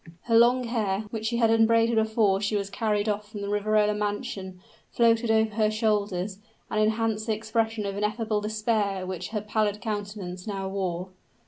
[0.23, 3.93] Her long hair, which she had unbraided before she was carried off from the Riverola
[3.95, 4.59] mansion,
[4.91, 6.39] floated over her shoulders,
[6.71, 11.09] and enhanced the expression of ineffable despair which her pallid countenance now wore.